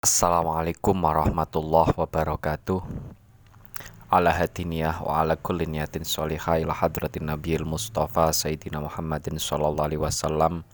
[0.00, 2.80] Assalamualaikum warahmatullahi wabarakatuh.
[4.08, 10.00] Ala hadiniyah wa ala kulli niyatin sholihah ila hadratin nabiyil mustafa sayyidina Muhammadin sallallahu alaihi
[10.00, 10.64] wasallam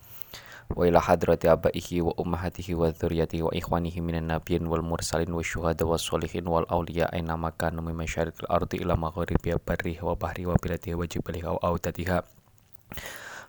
[0.71, 5.43] wa ila hadrati abaihi wa ummahatihi wa dzurriyyatihi wa ikhwanihi minan nabiyyin wal mursalin wa
[5.43, 10.55] syuhada wa sholihin wal awliya aina makanu min masyariqil ardi ila maghribiha barriha wa bahriha
[10.55, 12.23] wa biladiha wa jibaliha wa audatiha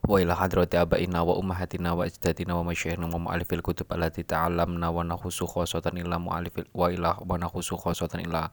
[0.07, 4.87] wa ila hadrati abaina wa ummahatina wa ajdatina wa masyayikhina wa mu'alifil kutub allati ta'allamna
[4.87, 8.47] wa nakhusu khosatan ila mu'alifil wa ila wa nakhusu khosatan ila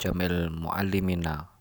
[0.00, 1.52] jamil mu'allimina.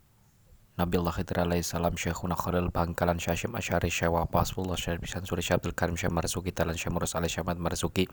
[0.79, 5.99] Nabiullah Khidir alaihi salam Syekhuna Khalil Bangkalan Syashim Asyari Syawah Pasfullah Syarif Suri Syabdul Karim
[5.99, 8.07] Syah Marzuki Talan Syah Murus alaihi Syamad Marzuki.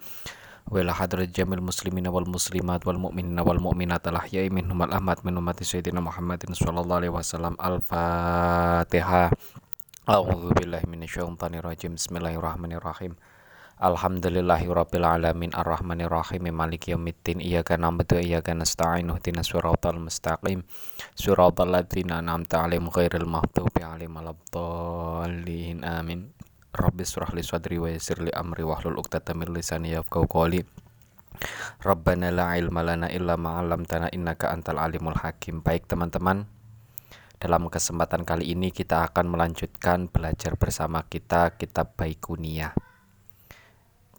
[0.74, 5.22] Ila hadrat jamil muslimina wal muslimat wal mu'minina wal mu'minat al ahya'i minhum al ahmad
[5.22, 6.02] min ummati sayyidina
[10.06, 11.92] Muhammadin sallallahu alaihi wasallam al-fatihah A'udzu billahi minasyaitonir rajim.
[11.98, 13.12] Bismillahirrahmanirrahim.
[13.82, 15.50] Alhamdulillahi rabbil alamin.
[15.50, 17.42] Arrahmanir rahim maliki yaumiddin.
[17.42, 19.10] Iyyaka na'budu wa iyyaka nasta'in.
[19.10, 20.62] Ihdinas siratal mustaqim.
[21.18, 25.82] Siratal ladzina an'amta 'alaihim ghairil maghdubi 'alaihim waladdallin.
[25.82, 26.30] Amin.
[26.70, 30.62] Rabbi israh li sadri wa yassir li amri wahlul 'uqdatam min lisani yafqahu qawli.
[31.82, 35.66] Rabbana la ilma lana illa ma 'allamtana innaka antal alimul hakim.
[35.66, 36.46] Baik teman-teman
[37.36, 42.72] dalam kesempatan kali ini kita akan melanjutkan belajar bersama kita kitab Baikuniyah.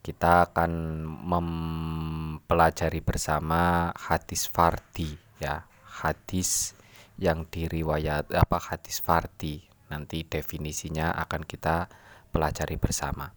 [0.05, 0.71] Kita akan
[1.03, 6.77] mempelajari bersama hadis fardi ya, hadis
[7.17, 9.65] yang diriwayat apa hadis fardi.
[9.89, 11.89] Nanti definisinya akan kita
[12.29, 13.33] pelajari bersama.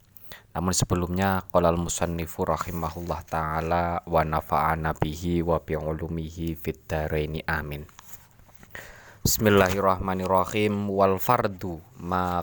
[0.51, 6.59] Namun sebelumnya qalal musannifu rahimahullah taala wa nafa'ana bihi wa bi ulumihi
[7.49, 8.00] amin.
[9.21, 10.89] Bismillahirrahmanirrahim.
[10.89, 12.41] Wal fardu ma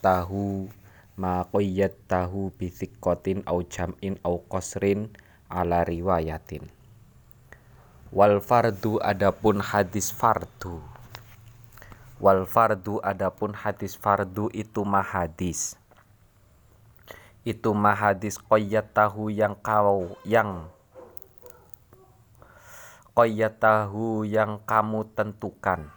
[0.00, 0.72] tahu
[1.20, 1.44] ma
[2.08, 5.12] tahu bi thiqatin au jam'in au qasrin
[5.52, 6.72] ala riwayatin.
[8.16, 10.80] Wal fardu adapun hadis fardu.
[12.16, 15.76] Wal fardu adapun hadis fardu itu mahadis
[17.44, 18.36] itu mahadis
[18.92, 20.68] tahu yang kau yang
[23.50, 25.90] tahu yang kamu tentukan.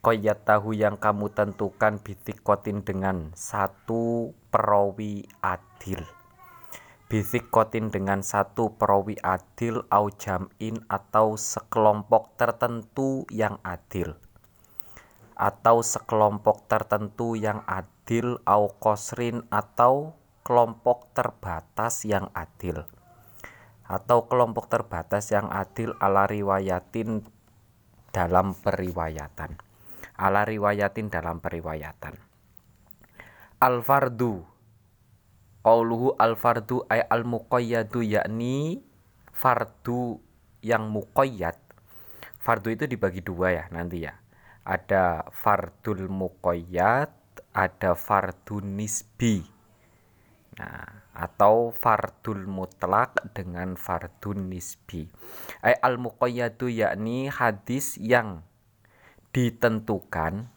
[0.00, 2.00] Tahu yang kamu tentukan
[2.40, 6.00] kotin dengan satu perawi adil.
[7.52, 14.16] Kotin dengan satu perawi adil au jam'in atau sekelompok tertentu yang adil.
[15.36, 20.16] Atau sekelompok tertentu yang adil au kosrin atau
[20.48, 22.88] kelompok terbatas yang adil
[23.84, 27.20] atau kelompok terbatas yang adil ala riwayatin
[28.10, 29.60] dalam periwayatan.
[30.16, 32.16] Ala riwayatin dalam periwayatan.
[33.60, 34.44] Al fardu
[35.64, 38.80] qauluhu al fardu ay al muqayyadu yakni
[39.34, 40.20] fardu
[40.64, 41.58] yang muqayyad.
[42.40, 44.16] Fardu itu dibagi dua ya nanti ya.
[44.64, 47.12] Ada fardul muqayyad
[47.52, 49.44] ada fardu nisbi.
[50.56, 55.08] Nah atau fardul mutlak dengan fardun nisbi.
[55.64, 58.44] Ay al muqayyadu yakni hadis yang
[59.32, 60.52] ditentukan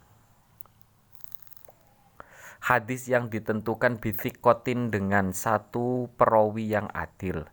[2.67, 7.47] hadis yang ditentukan bisikotin dengan satu perawi yang adil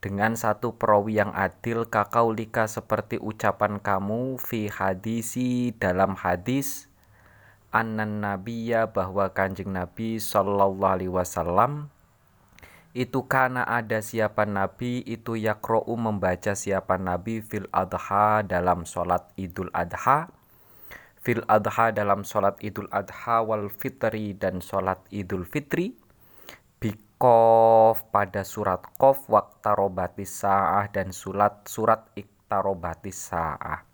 [0.00, 6.89] dengan satu perawi yang adil kakaulika seperti ucapan kamu fi hadisi dalam hadis
[7.70, 11.90] anan nabiya bahwa kanjeng nabi sallallahu alaihi wasallam
[12.90, 19.70] itu karena ada siapa nabi itu yakro'u membaca siapa nabi fil adha dalam sholat idul
[19.70, 20.26] adha.
[21.22, 25.94] Fil adha dalam sholat idul adha wal fitri dan sholat idul fitri.
[26.82, 33.89] Bikof pada surat kof waktarobatis sa'ah dan surat surat iktarobatis sa'ah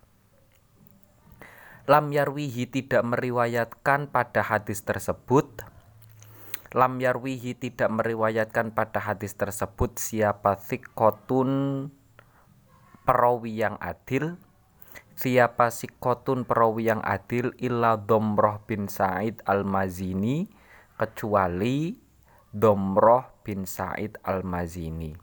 [1.87, 5.63] lam yarwihi tidak meriwayatkan pada hadis tersebut.
[6.75, 11.87] Lam yarwihi tidak meriwayatkan pada hadis tersebut siapa sikotun
[13.07, 14.35] perawi yang adil
[15.15, 20.45] siapa sikotun perawi yang adil illa domroh bin Said al-Mazini
[20.99, 21.97] kecuali
[22.51, 25.17] domroh bin Said al-Mazini.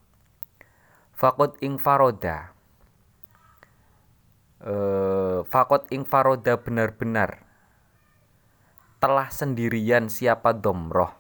[1.14, 2.53] Fakut ing faroda
[4.64, 7.44] uh, fakot ing faroda benar-benar
[8.99, 11.12] telah sendirian siapa domroh?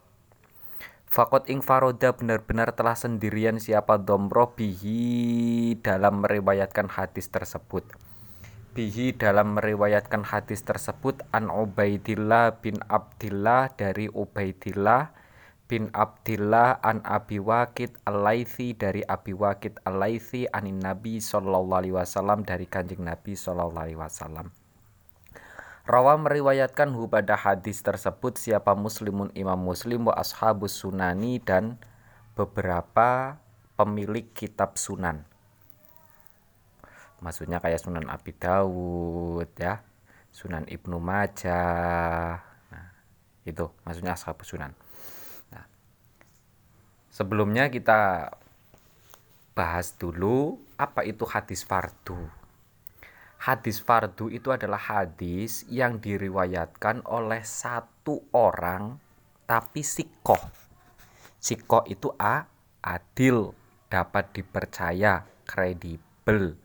[1.04, 4.56] Fakot ing faroda benar-benar telah sendirian siapa domroh?
[4.56, 7.86] Bihi dalam meriwayatkan hadis tersebut.
[8.74, 15.23] Bihi dalam meriwayatkan hadis tersebut an Ubaidillah bin Abdillah dari Ubaidillah
[15.64, 18.20] bin Abdillah an Abi Waqid al
[18.76, 24.52] dari Abi Waqid al anin Nabi sallallahu alaihi wasallam dari Kanjeng Nabi sallallahu alaihi wasallam.
[25.84, 31.76] Rawa meriwayatkan hu pada hadis tersebut siapa muslimun imam muslim wa ashabus sunani dan
[32.32, 33.36] beberapa
[33.76, 35.28] pemilik kitab sunan.
[37.24, 39.80] Maksudnya kayak Sunan Abi Dawud ya,
[40.28, 42.36] Sunan Ibnu Majah.
[42.68, 42.88] Nah,
[43.48, 44.76] itu maksudnya ashabus sunan.
[47.14, 48.26] Sebelumnya kita
[49.54, 52.18] bahas dulu apa itu hadis fardu.
[53.38, 58.98] Hadis fardu itu adalah hadis yang diriwayatkan oleh satu orang
[59.46, 60.42] tapi sikoh.
[61.38, 62.50] Sikoh itu A,
[62.82, 63.54] adil,
[63.86, 66.58] dapat dipercaya, kredibel,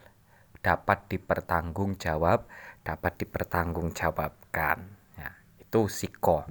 [0.65, 2.49] dapat dipertanggungjawab,
[2.81, 4.77] dapat dipertanggungjawabkan.
[5.13, 5.29] Ya,
[5.61, 6.41] itu sikoh.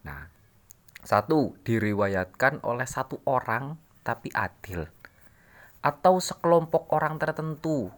[0.00, 0.32] Nah,
[1.04, 4.88] satu, diriwayatkan oleh satu orang tapi adil.
[5.84, 7.92] Atau sekelompok orang tertentu,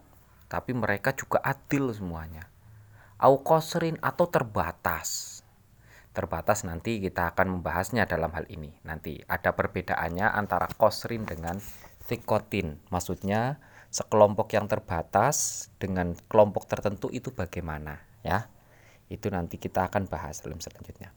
[0.51, 2.51] tapi mereka juga adil semuanya.
[3.17, 5.39] Au kosrin atau terbatas.
[6.11, 8.75] Terbatas nanti kita akan membahasnya dalam hal ini.
[8.83, 11.61] Nanti ada perbedaannya antara kosrin dengan
[12.09, 12.81] tikotin.
[12.89, 18.49] Maksudnya sekelompok yang terbatas dengan kelompok tertentu itu bagaimana ya.
[19.07, 21.15] Itu nanti kita akan bahas dalam selanjutnya.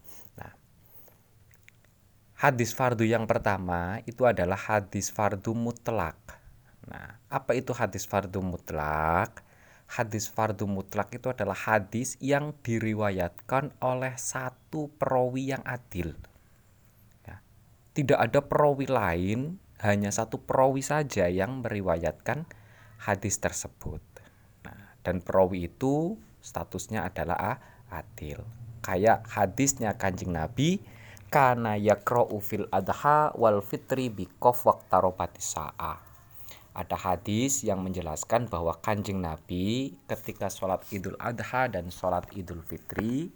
[2.41, 6.17] Hadis fardu yang pertama itu adalah hadis fardu mutlak.
[6.89, 9.45] Nah, apa itu hadis fardu mutlak?
[9.85, 16.17] Hadis fardu mutlak itu adalah hadis yang diriwayatkan oleh satu perawi yang adil.
[17.29, 17.45] Ya.
[17.93, 22.49] Tidak ada perawi lain, hanya satu perawi saja yang meriwayatkan
[23.05, 24.01] hadis tersebut.
[24.65, 27.61] Nah, dan perawi itu statusnya adalah
[27.93, 28.41] adil.
[28.81, 30.81] Kayak hadisnya Kanjeng Nabi
[31.31, 35.95] kana yakra'u fil adha wal fitri bi qaf waqtarobati sa'a.
[36.75, 43.31] Ada hadis yang menjelaskan bahwa kanjeng Nabi ketika sholat idul adha dan sholat idul fitri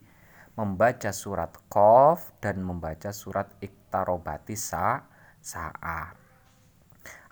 [0.55, 5.03] membaca surat Qaf dan membaca surat iktarobati sa
[5.43, 6.15] sa'a.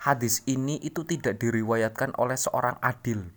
[0.04, 3.32] Hadis ini itu tidak diriwayatkan oleh seorang adil,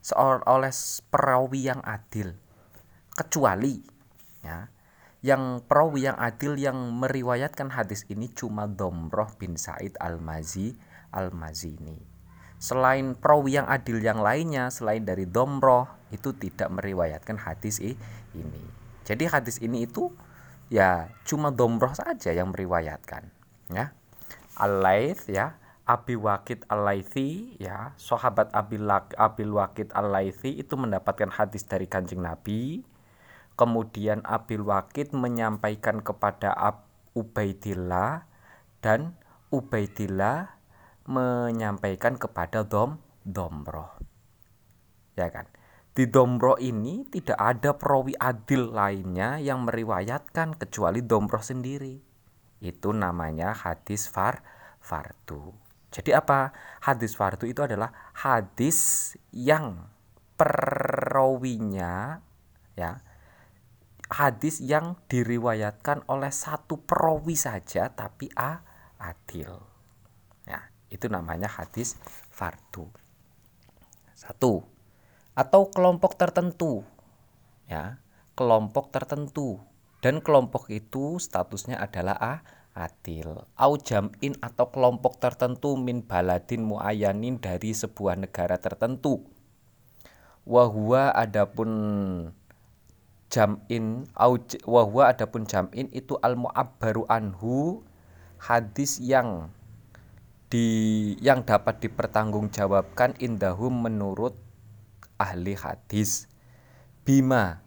[0.00, 0.72] seorang oleh
[1.12, 2.32] perawi yang adil,
[3.12, 3.84] kecuali
[4.40, 4.72] ya
[5.24, 10.76] yang perawi yang adil yang meriwayatkan hadis ini cuma Domroh bin Said al-Mazi
[11.16, 11.96] al-Mazini.
[12.60, 18.04] Selain perawi yang adil yang lainnya selain dari Domroh itu tidak meriwayatkan hadis ini.
[19.08, 20.12] Jadi hadis ini itu
[20.68, 23.24] ya cuma Domroh saja yang meriwayatkan
[23.72, 23.96] ya.
[24.60, 25.56] Al-Laits ya
[25.88, 28.84] Abi Wakid al laythi ya sahabat Abil,
[29.16, 32.80] Abil Wakid al laythi itu mendapatkan hadis dari kanjeng Nabi
[33.54, 38.26] Kemudian Abil Wakid menyampaikan kepada Ab Ubaidillah
[38.82, 39.14] dan
[39.54, 40.58] Ubaidillah
[41.06, 43.94] menyampaikan kepada Dom Domroh.
[45.14, 45.46] Ya kan?
[45.94, 52.02] Di Domroh ini tidak ada perawi adil lainnya yang meriwayatkan kecuali Domroh sendiri.
[52.58, 54.42] Itu namanya hadis far
[54.82, 55.54] fardu.
[55.94, 56.50] Jadi apa?
[56.82, 59.86] Hadis fardu itu adalah hadis yang
[60.34, 62.18] perawinya
[62.74, 62.98] ya
[64.14, 68.62] hadis yang diriwayatkan oleh satu perawi saja tapi a
[69.02, 69.58] adil.
[70.46, 71.98] Ya, itu namanya hadis
[72.30, 72.86] fardu.
[74.14, 74.62] Satu
[75.34, 76.86] atau kelompok tertentu.
[77.66, 77.98] Ya,
[78.38, 79.58] kelompok tertentu
[79.98, 82.34] dan kelompok itu statusnya adalah a
[82.76, 83.50] adil.
[83.58, 89.26] Au jam'in atau kelompok tertentu min baladin muayyanin dari sebuah negara tertentu.
[90.44, 91.70] Wahua adapun
[93.34, 97.82] jam'in au wahwa adapun jam'in itu al mu'abbaru anhu
[98.38, 99.50] hadis yang
[100.54, 100.68] di
[101.18, 104.38] yang dapat dipertanggungjawabkan indahum menurut
[105.18, 106.30] ahli hadis.
[107.02, 107.58] Bima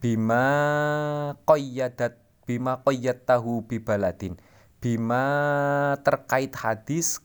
[0.00, 0.48] bima
[1.44, 2.16] qayyadat
[2.48, 2.80] bima
[3.28, 4.40] tahu bibaladin.
[4.80, 5.28] Bima
[6.00, 7.20] terkait hadis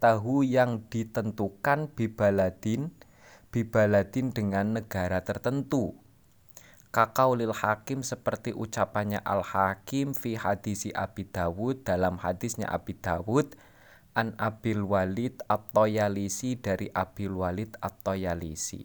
[0.00, 2.96] tahu yang ditentukan bibaladin
[3.52, 5.99] bibaladin dengan negara tertentu
[7.38, 13.54] lil hakim seperti ucapannya al hakim fi hadisi Abi Dawud dalam hadisnya Abi Dawud
[14.18, 18.82] an Abil Walid At-Toyalisi dari Abil Walid At-Toyalisi.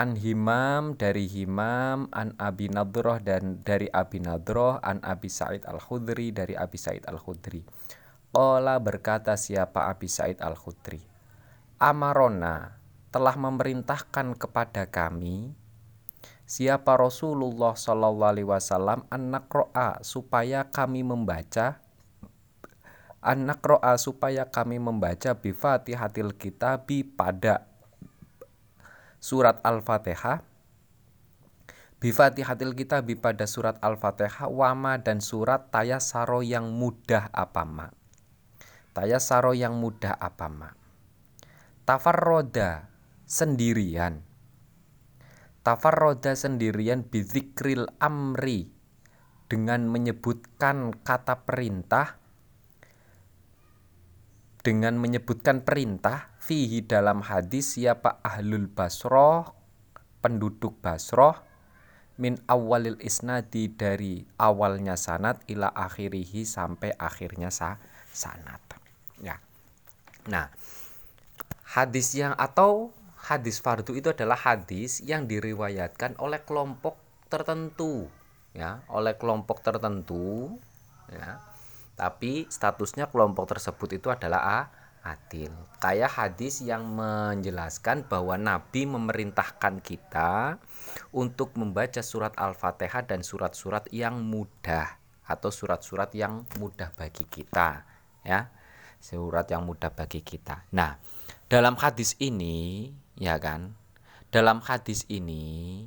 [0.00, 6.32] An Himam dari Himam an Abi Nadroh dan dari Abi Nadroh an Abi Said Al-Khudri
[6.32, 7.60] dari Abi Said Al-Khudri.
[8.32, 11.04] Ola berkata siapa Abi Said Al-Khudri?
[11.76, 12.80] Amarona
[13.12, 15.59] telah memerintahkan kepada kami
[16.50, 21.78] siapa Rasulullah Shallallahu Alaihi Wasallam anak roa supaya kami membaca?
[23.22, 27.70] Anak roa supaya kami membaca bifatihatil kitabi pada
[29.22, 30.42] surat Al-Fatihah.
[32.00, 37.86] Bifatihatil kitabi pada surat Al-Fatihah wama dan surat tayasaro yang mudah apa ma?
[38.96, 40.72] Tayasaro yang mudah apa ma?
[41.84, 42.88] Tafarroda
[43.28, 44.29] sendirian
[45.60, 48.72] Tafarroda sendirian bizikril amri
[49.50, 52.16] dengan menyebutkan kata perintah
[54.60, 59.56] dengan menyebutkan perintah fihi dalam hadis siapa ahlul basroh
[60.20, 61.36] penduduk basroh
[62.20, 67.80] min awalil isnadi dari awalnya sanat ila akhirihi sampai akhirnya sa
[68.12, 68.60] sanat
[69.24, 69.40] ya.
[70.28, 70.52] Nah
[71.64, 76.96] hadis yang atau hadis fardu itu adalah hadis yang diriwayatkan oleh kelompok
[77.28, 78.08] tertentu
[78.56, 80.58] ya oleh kelompok tertentu
[81.12, 81.38] ya
[82.00, 84.60] tapi statusnya kelompok tersebut itu adalah a,
[85.04, 85.52] adil.
[85.84, 90.56] Kayak hadis yang menjelaskan bahwa Nabi memerintahkan kita
[91.12, 94.96] untuk membaca surat Al-Fatihah dan surat-surat yang mudah
[95.28, 97.84] atau surat-surat yang mudah bagi kita,
[98.24, 98.48] ya.
[99.00, 100.64] Surat yang mudah bagi kita.
[100.72, 100.96] Nah,
[101.48, 103.76] dalam hadis ini, ya kan?
[104.32, 105.84] Dalam hadis ini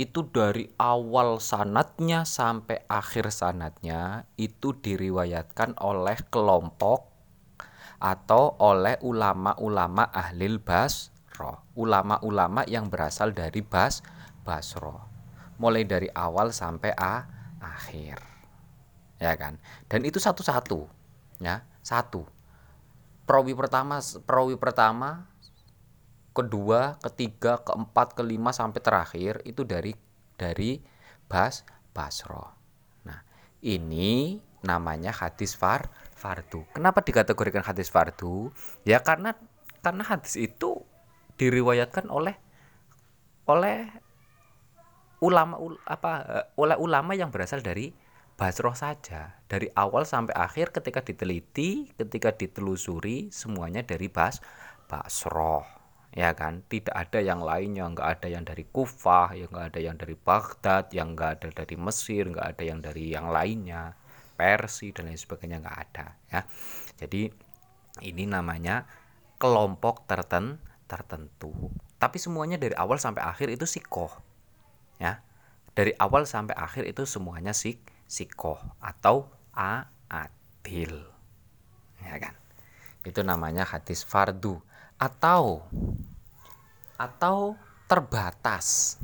[0.00, 7.12] itu dari awal sanatnya sampai akhir sanatnya itu diriwayatkan oleh kelompok
[8.02, 14.02] atau oleh ulama-ulama ahlil basroh ulama-ulama yang berasal dari bas
[14.42, 15.12] basroh
[15.62, 17.22] mulai dari awal sampai a
[17.62, 18.18] akhir.
[19.22, 19.62] Ya kan?
[19.86, 20.90] Dan itu satu-satu
[21.38, 21.62] ya.
[21.78, 22.26] Satu.
[23.22, 25.30] Perawi pertama perawi pertama
[26.32, 29.92] kedua, ketiga, keempat, kelima sampai terakhir itu dari
[30.40, 30.80] dari
[31.28, 32.56] Bas Basro.
[33.04, 33.20] Nah,
[33.60, 36.64] ini namanya hadis far fardu.
[36.72, 38.50] Kenapa dikategorikan hadis fardu?
[38.88, 39.36] Ya karena
[39.84, 40.82] karena hadis itu
[41.36, 42.38] diriwayatkan oleh
[43.50, 43.90] oleh
[45.22, 47.94] ulama ul, apa oleh ulama yang berasal dari
[48.32, 54.42] Basroh saja dari awal sampai akhir ketika diteliti ketika ditelusuri semuanya dari Bas
[54.90, 55.81] Basroh
[56.12, 56.60] ya kan?
[56.68, 57.88] Tidak ada yang lainnya.
[57.88, 61.76] Nggak ada yang dari Kufah yang nggak ada yang dari Baghdad yang nggak ada dari
[61.80, 63.96] Mesir nggak ada yang dari yang lainnya.
[64.32, 66.40] Persia dan lain sebagainya nggak ada ya.
[66.98, 67.28] Jadi
[68.02, 68.88] ini namanya
[69.36, 70.56] kelompok terten
[70.88, 71.52] tertentu.
[71.96, 74.10] Tapi semuanya dari awal sampai akhir itu sikoh
[75.00, 75.20] ya.
[75.72, 81.00] Dari awal sampai akhir itu semuanya sik sikoh atau adil
[82.02, 82.34] ya kan?
[83.04, 84.60] Itu namanya hadis fardu
[85.02, 85.66] atau
[86.94, 87.58] atau
[87.90, 88.96] terbatas.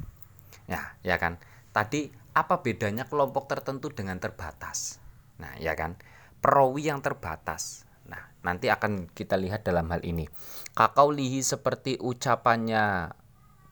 [0.70, 1.42] Ya, ya kan?
[1.74, 5.02] Tadi apa bedanya kelompok tertentu dengan terbatas?
[5.42, 5.98] Nah, ya kan?
[6.38, 7.82] Perawi yang terbatas.
[8.06, 10.30] Nah, nanti akan kita lihat dalam hal ini.
[10.70, 13.10] Kakau lihi seperti ucapannya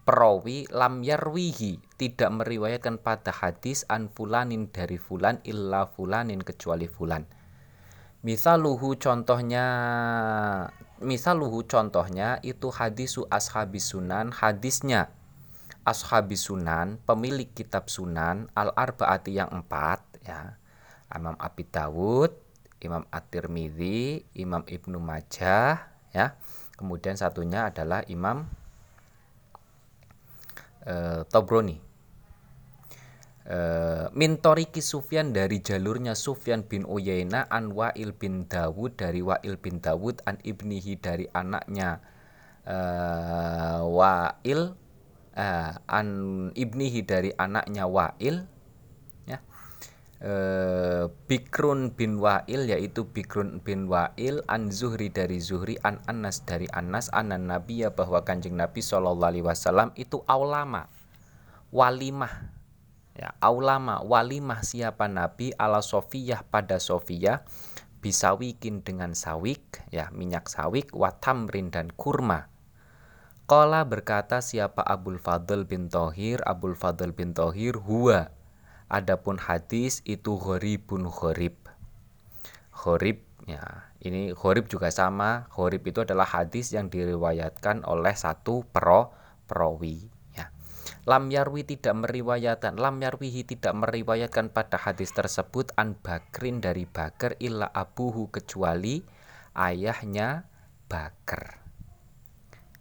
[0.02, 7.22] perawi lam yarwihi tidak meriwayatkan pada hadis an fulanin dari fulan illa fulanin kecuali fulan.
[8.26, 9.66] Misaluhu contohnya
[11.00, 15.12] misaluhu contohnya itu hadisu ashabis sunan hadisnya.
[15.86, 20.58] Ashabis sunan pemilik kitab sunan al arbaati yang empat ya.
[21.14, 22.34] Imam Abi Dawud
[22.82, 26.34] Imam At-Tirmidzi Imam Ibnu Majah ya.
[26.74, 28.50] Kemudian satunya adalah Imam
[30.84, 31.85] e, Tobroni
[33.46, 39.78] Uh, Mintoriki Sufyan dari jalurnya Sufyan bin Uyaina an Wa'il bin Dawud dari Wa'il bin
[39.78, 42.02] Dawud an ibnihi dari anaknya
[42.66, 44.74] uh, Wa'il
[45.38, 46.08] uh, an
[46.58, 48.50] ibnihi dari anaknya Wa'il
[49.30, 49.38] ya.
[50.18, 56.66] Uh, Bikrun bin Wa'il yaitu Bikrun bin Wa'il an Zuhri dari Zuhri an Anas dari
[56.74, 60.90] Anas anan Nabi ya bahwa kanjeng Nabi Shallallahu Alaihi Wasallam itu aulama
[61.70, 62.55] walimah
[63.16, 65.56] ya aulama walimah siapa nabi?
[65.56, 67.42] Ala sofiyah pada sofiyah.
[68.04, 72.52] Bisawikin dengan sawik ya minyak sawik watamrin dan kurma.
[73.50, 76.38] Kola berkata siapa Abul Fadl bin Tohir?
[76.46, 78.30] Abul Fadl bin Tohir huwa.
[78.86, 81.58] Adapun hadis itu horibun horib
[82.70, 85.50] Horib ya ini horib juga sama.
[85.50, 89.10] Horib itu adalah hadis yang diriwayatkan oleh satu pro
[89.50, 90.15] perawi
[91.06, 97.38] Lam yarwi tidak meriwayatkan Lam yarwihi tidak meriwayatkan pada hadis tersebut An Bakrin dari Bakar
[97.38, 99.06] illa abuhu kecuali
[99.54, 100.50] ayahnya
[100.90, 101.62] Bakar.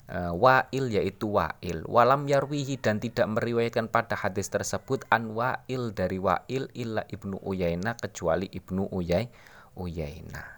[0.05, 1.82] Uh, Wa'il yaitu Wa'il.
[1.86, 7.94] Walam yarwihi dan tidak meriwayatkan pada hadis tersebut An Wa'il dari Wa'il illa ibnu Uyaina
[7.98, 9.29] kecuali ibnu Uyay
[9.77, 10.55] Uyaina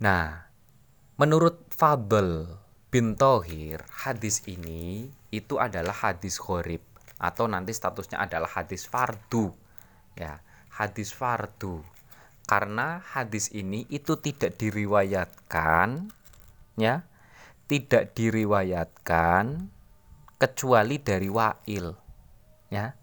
[0.00, 0.48] Nah,
[1.20, 2.48] menurut Fabel
[2.90, 6.82] bin Tohir, hadis ini itu adalah hadis khorib
[7.22, 9.54] atau nanti statusnya adalah hadis fardu.
[10.18, 10.42] Ya,
[10.74, 11.86] hadis fardu.
[12.50, 16.10] Karena hadis ini itu tidak diriwayatkan
[16.74, 17.06] ya,
[17.70, 19.70] tidak diriwayatkan
[20.42, 21.94] kecuali dari wa'il.
[22.74, 22.98] Ya.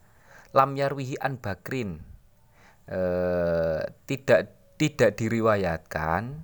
[0.52, 2.04] Lam yarwihi an bakrin.
[2.90, 3.00] E,
[4.04, 6.44] tidak tidak diriwayatkan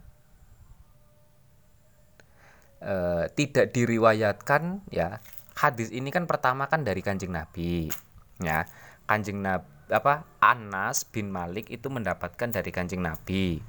[2.83, 2.95] e,
[3.33, 5.23] tidak diriwayatkan ya
[5.55, 7.87] hadis ini kan pertama kan dari kanjeng Nabi
[8.43, 8.67] ya.
[9.07, 13.59] Kanjeng Nabi apa Anas bin Malik itu mendapatkan dari kanjeng Nabi.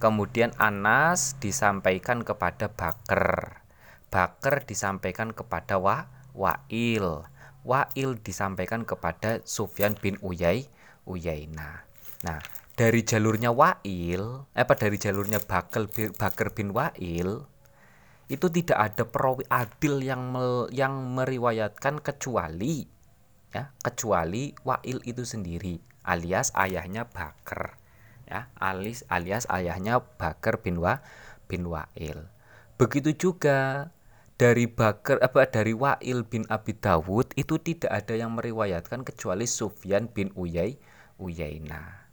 [0.00, 3.60] Kemudian Anas disampaikan kepada Bakar.
[4.08, 7.26] Bakar disampaikan kepada Wa Wa'il.
[7.68, 10.70] Wa'il disampaikan kepada Sufyan bin Uyai
[11.08, 11.88] Uyaina
[12.22, 12.38] nah
[12.76, 17.44] dari jalurnya Wa'il apa dari jalurnya Bakar bin Wa'il
[18.28, 22.84] itu tidak ada perawi adil yang me, yang meriwayatkan kecuali
[23.48, 27.80] ya kecuali Wa'il itu sendiri alias ayahnya Bakar
[28.28, 31.00] ya alias alias ayahnya Bakar bin Wa
[31.48, 32.28] bin Wa'il.
[32.76, 33.88] Begitu juga
[34.36, 40.12] dari Bakar apa dari Wa'il bin Abi Dawud itu tidak ada yang meriwayatkan kecuali Sufyan
[40.12, 40.76] bin Uyai
[41.16, 42.08] Uyaina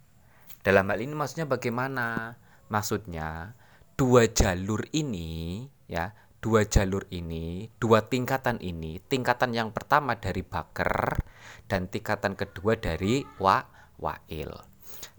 [0.66, 2.42] dalam hal ini maksudnya bagaimana?
[2.74, 3.54] Maksudnya
[3.94, 11.22] dua jalur ini ya dua jalur ini dua tingkatan ini tingkatan yang pertama dari Bakar
[11.66, 13.66] dan tingkatan kedua dari Wa
[13.98, 14.52] Wa'il.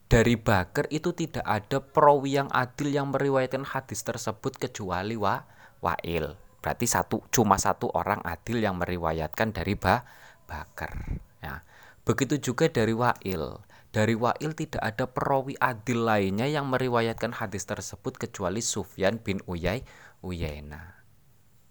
[0.07, 5.43] Dari Bakar itu tidak ada perawi yang adil yang meriwayatkan hadis tersebut kecuali Wa
[5.83, 6.39] Wa'il.
[6.63, 10.07] Berarti satu cuma satu orang adil yang meriwayatkan dari ba
[10.47, 11.19] Bakar.
[11.43, 11.67] Ya
[12.07, 13.63] begitu juga dari Wa'il.
[13.91, 19.83] Dari Wa'il tidak ada perawi adil lainnya yang meriwayatkan hadis tersebut kecuali Sufyan bin Uyai
[20.23, 21.03] Uyaina.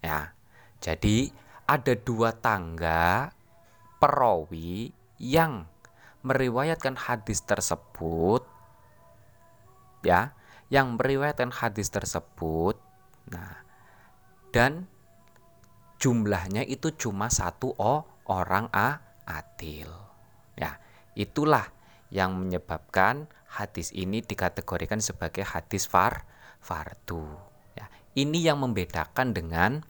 [0.01, 0.33] Ya.
[0.81, 1.33] Jadi
[1.65, 3.33] ada dua tangga
[3.97, 5.65] perawi yang
[6.21, 8.45] meriwayatkan hadis tersebut
[10.05, 10.37] ya,
[10.69, 12.77] yang meriwayatkan hadis tersebut.
[13.33, 13.65] Nah,
[14.53, 14.85] dan
[15.97, 19.89] jumlahnya itu cuma satu oh, orang a adil.
[20.53, 20.77] Ya,
[21.17, 21.73] itulah
[22.13, 26.29] yang menyebabkan hadis ini dikategorikan sebagai hadis far
[26.61, 27.44] fardu.
[28.15, 29.83] Ini yang membedakan dengan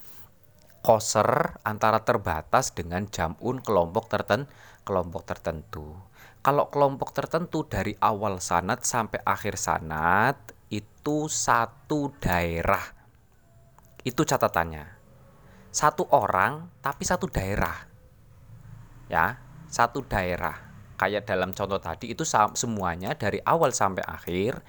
[0.81, 4.49] koser antara terbatas dengan jamun kelompok tertentu.
[4.85, 5.97] Kelompok tertentu.
[6.45, 12.85] Kalau kelompok tertentu dari awal sanat sampai akhir sanat itu satu daerah.
[14.05, 14.85] Itu catatannya.
[15.73, 17.89] Satu orang tapi satu daerah.
[19.09, 20.65] Ya, satu daerah.
[21.01, 22.21] Kayak dalam contoh tadi itu
[22.53, 24.61] semuanya dari awal sampai akhir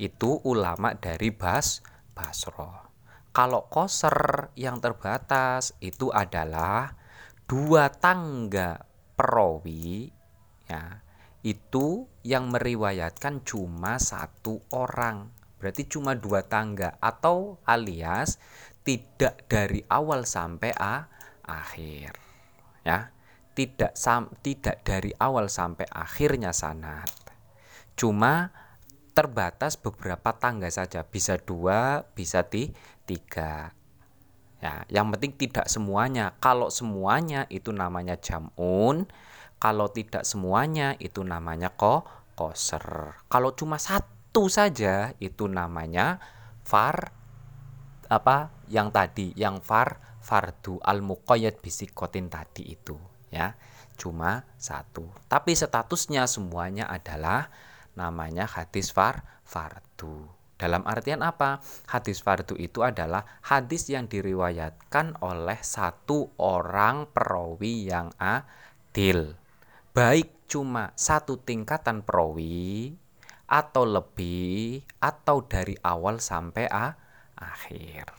[0.00, 1.84] itu ulama dari Bas
[2.16, 2.87] Basroh.
[3.30, 6.96] Kalau koser yang terbatas itu adalah
[7.48, 8.82] dua tangga
[9.14, 10.10] perawi
[10.68, 11.00] ya
[11.46, 15.30] itu yang meriwayatkan cuma satu orang.
[15.58, 18.38] Berarti cuma dua tangga atau alias
[18.82, 21.06] tidak dari awal sampai a,
[21.46, 22.14] akhir
[22.82, 23.14] ya.
[23.58, 27.28] Tidak sam, tidak dari awal sampai akhirnya sanat
[27.98, 28.54] cuma
[29.18, 31.02] terbatas beberapa tangga saja.
[31.02, 32.70] Bisa dua bisa ti,
[33.02, 33.74] tiga.
[34.62, 36.38] Ya yang penting tidak semuanya.
[36.38, 39.10] Kalau semuanya itu namanya jamun.
[39.58, 42.06] Kalau tidak semuanya itu namanya ko
[42.38, 43.18] koser.
[43.26, 46.22] Kalau cuma satu saja itu namanya
[46.62, 47.10] far
[48.06, 52.94] apa yang tadi yang far fardu al muqayyad bisikotin tadi itu
[53.34, 53.58] ya.
[53.98, 55.10] Cuma satu.
[55.26, 57.50] Tapi statusnya semuanya adalah
[57.98, 60.30] namanya hadis far fardu.
[60.58, 61.62] Dalam artian apa?
[61.86, 69.38] Hadis fardu itu adalah hadis yang diriwayatkan oleh satu orang perawi yang adil.
[69.94, 72.94] Baik cuma satu tingkatan perawi
[73.46, 76.94] atau lebih atau dari awal sampai a,
[77.38, 78.10] akhir.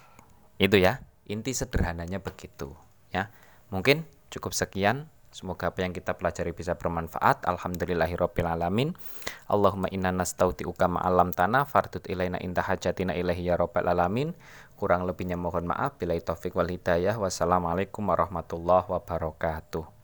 [0.55, 2.71] Itu ya, inti sederhananya begitu
[3.11, 3.29] ya.
[3.69, 7.45] Mungkin cukup sekian Semoga apa yang kita pelajari bisa bermanfaat.
[7.45, 8.97] Alhamdulillahirabbil alamin.
[9.45, 14.33] Allahumma inna nastauti'uka ma'alam tanah fardut ilaina inta hajatina ilahi ya rabbal alamin.
[14.73, 16.01] Kurang lebihnya mohon maaf.
[16.01, 17.13] Bila taufik wal hidayah.
[17.21, 19.98] Wassalamualaikum warahmatullahi wabarakatuh.